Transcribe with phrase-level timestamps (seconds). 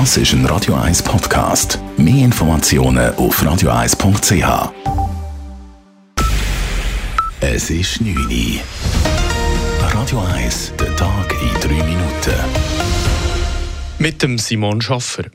[0.00, 1.78] Das ist ein Radio 1 Podcast.
[1.96, 4.72] Mehr Informationen auf radio1.ch.
[7.40, 8.60] Es ist 9 Uhr.
[9.92, 12.34] Radio 1, der Tag in 3 Minuten.
[14.00, 15.26] Mit dem Simon Schaffer.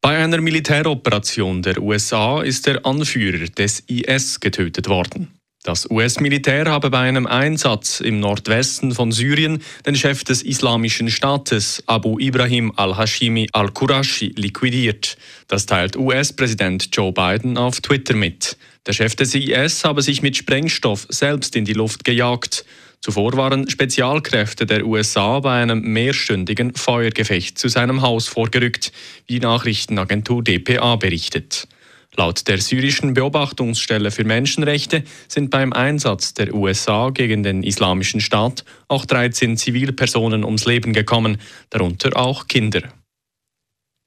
[0.00, 5.40] Bei einer Militäroperation der USA ist der Anführer des IS getötet worden.
[5.64, 11.84] Das US-Militär habe bei einem Einsatz im Nordwesten von Syrien den Chef des Islamischen Staates,
[11.86, 15.16] Abu Ibrahim al-Hashimi al-Qurashi, liquidiert.
[15.46, 18.56] Das teilt US-Präsident Joe Biden auf Twitter mit.
[18.86, 22.64] Der Chef des IS habe sich mit Sprengstoff selbst in die Luft gejagt.
[23.00, 28.90] Zuvor waren Spezialkräfte der USA bei einem mehrstündigen Feuergefecht zu seinem Haus vorgerückt,
[29.28, 31.68] wie Nachrichtenagentur dpa berichtet.
[32.14, 38.64] Laut der syrischen Beobachtungsstelle für Menschenrechte sind beim Einsatz der USA gegen den Islamischen Staat
[38.88, 41.38] auch 13 Zivilpersonen ums Leben gekommen,
[41.70, 42.82] darunter auch Kinder.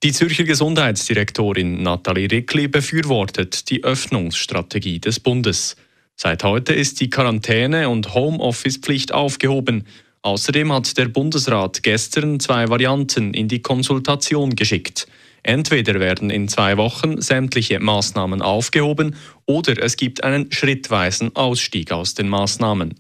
[0.04, 5.76] Die Zürcher Gesundheitsdirektorin Nathalie Rickli befürwortet die Öffnungsstrategie des Bundes.
[6.16, 9.88] Seit heute ist die Quarantäne- und Homeoffice-Pflicht aufgehoben.
[10.22, 15.08] Außerdem hat der Bundesrat gestern zwei Varianten in die Konsultation geschickt.
[15.48, 19.16] Entweder werden in zwei Wochen sämtliche Maßnahmen aufgehoben
[19.46, 22.96] oder es gibt einen schrittweisen Ausstieg aus den Maßnahmen.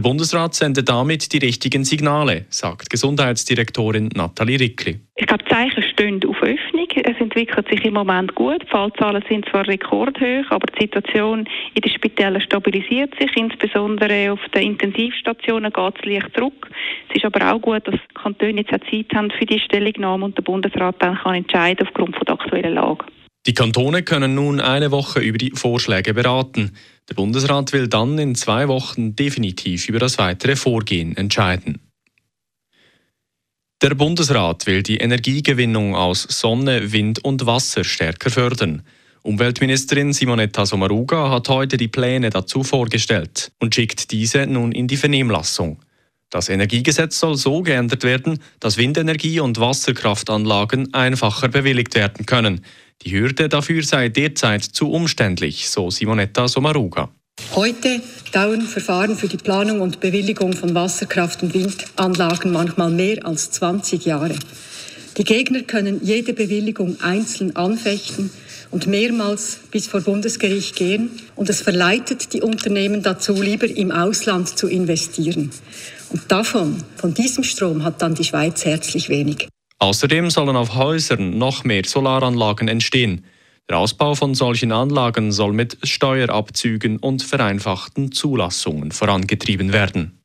[0.00, 4.98] Der Bundesrat sendet damit die richtigen Signale, sagt Gesundheitsdirektorin Nathalie Rickli.
[5.16, 6.88] Ich glaube, Zeichen stehen auf Öffnung.
[7.04, 8.62] Es entwickelt sich im Moment gut.
[8.62, 13.30] Die Fallzahlen sind zwar rekordhoch, aber die Situation in den Spitälern stabilisiert sich.
[13.36, 16.70] Insbesondere auf den Intensivstationen geht es leicht zurück.
[17.10, 20.38] Es ist aber auch gut, dass die Kantone jetzt Zeit haben für die Stellungnahme und
[20.38, 23.04] der Bundesrat dann kann entscheiden aufgrund der aktuellen Lage.
[23.46, 26.76] Die Kantone können nun eine Woche über die Vorschläge beraten.
[27.08, 31.80] Der Bundesrat will dann in zwei Wochen definitiv über das weitere Vorgehen entscheiden.
[33.82, 38.82] Der Bundesrat will die Energiegewinnung aus Sonne, Wind und Wasser stärker fördern.
[39.22, 44.98] Umweltministerin Simonetta Sommaruga hat heute die Pläne dazu vorgestellt und schickt diese nun in die
[44.98, 45.80] Vernehmlassung.
[46.28, 52.60] Das Energiegesetz soll so geändert werden, dass Windenergie und Wasserkraftanlagen einfacher bewilligt werden können.
[53.02, 57.10] Die Hürde dafür sei derzeit zu umständlich, so Simonetta Sommaruga.
[57.54, 58.02] Heute
[58.32, 64.04] dauern Verfahren für die Planung und Bewilligung von Wasserkraft- und Windanlagen manchmal mehr als 20
[64.04, 64.36] Jahre.
[65.16, 68.30] Die Gegner können jede Bewilligung einzeln anfechten
[68.70, 71.10] und mehrmals bis vor Bundesgericht gehen.
[71.36, 75.50] Und es verleitet die Unternehmen dazu, lieber im Ausland zu investieren.
[76.10, 79.48] Und davon, von diesem Strom, hat dann die Schweiz herzlich wenig.
[79.80, 83.24] Außerdem sollen auf Häusern noch mehr Solaranlagen entstehen.
[83.68, 90.20] Der Ausbau von solchen Anlagen soll mit Steuerabzügen und vereinfachten Zulassungen vorangetrieben werden.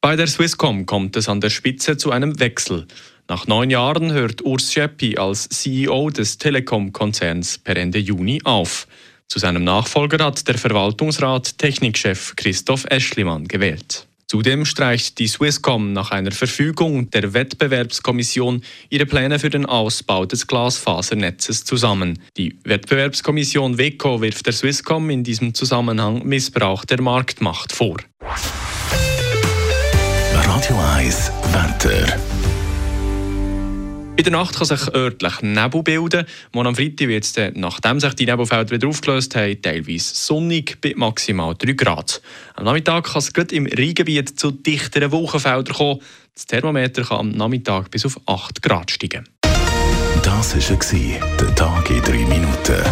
[0.00, 2.86] Bei der Swisscom kommt es an der Spitze zu einem Wechsel.
[3.28, 8.88] Nach neun Jahren hört Urs Scheppi als CEO des Telekom-Konzerns per Ende Juni auf.
[9.28, 14.08] Zu seinem Nachfolger hat der Verwaltungsrat Technikchef Christoph Eschlimann gewählt.
[14.30, 20.46] Zudem streicht die Swisscom nach einer Verfügung der Wettbewerbskommission ihre Pläne für den Ausbau des
[20.46, 22.20] Glasfasernetzes zusammen.
[22.36, 27.96] Die Wettbewerbskommission WECO wirft der Swisscom in diesem Zusammenhang Missbrauch der Marktmacht vor.
[30.32, 32.29] Radio 1 Wetter.
[34.20, 36.26] In der Nacht kann sich örtlich Nebel bilden.
[36.52, 40.78] Morgen am Freitag wird es dann, nachdem sich die Nebelfelder wieder aufgelöst haben, teilweise sonnig
[40.82, 42.20] bei maximal 3 Grad.
[42.54, 46.00] Am Nachmittag kann es gerade im Rheingebiet zu dichteren Wolkenfeldern kommen.
[46.34, 49.26] Das Thermometer kann am Nachmittag bis auf 8 Grad steigen.
[50.22, 52.84] Das war der Tag in 3 Minuten.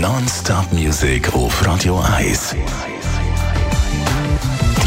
[0.00, 2.54] Non-Stop Music auf Radio 1.